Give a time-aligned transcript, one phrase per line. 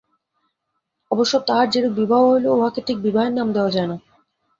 [1.11, 3.97] অবশ্য তাঁহার যেরূপ বিবাহ হইল, উহাকে ঠিক বিবাহের নাম দেওয়া যায় না।